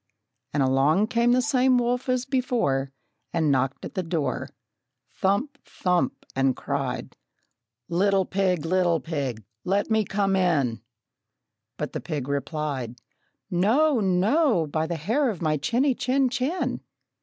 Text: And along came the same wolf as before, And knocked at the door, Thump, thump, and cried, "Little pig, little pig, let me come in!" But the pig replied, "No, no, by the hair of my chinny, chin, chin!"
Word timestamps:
And 0.51 0.63
along 0.63 1.09
came 1.09 1.31
the 1.31 1.43
same 1.43 1.77
wolf 1.77 2.09
as 2.09 2.25
before, 2.25 2.91
And 3.31 3.51
knocked 3.51 3.85
at 3.85 3.93
the 3.93 4.01
door, 4.01 4.49
Thump, 5.11 5.59
thump, 5.63 6.25
and 6.35 6.55
cried, 6.55 7.15
"Little 7.87 8.25
pig, 8.25 8.65
little 8.65 8.99
pig, 8.99 9.43
let 9.63 9.91
me 9.91 10.03
come 10.03 10.35
in!" 10.35 10.81
But 11.77 11.93
the 11.93 12.01
pig 12.01 12.27
replied, 12.27 12.95
"No, 13.51 13.99
no, 13.99 14.65
by 14.65 14.87
the 14.87 14.95
hair 14.95 15.29
of 15.29 15.39
my 15.39 15.57
chinny, 15.57 15.93
chin, 15.93 16.29
chin!" 16.29 16.81